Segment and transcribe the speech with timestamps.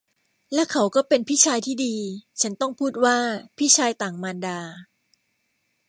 [0.53, 1.95] และเขาก็เป็นพี่ชายที่ดี-
[2.41, 3.17] ฉันต้องพูดว่า
[3.57, 4.59] พี่ชายต่างมารดา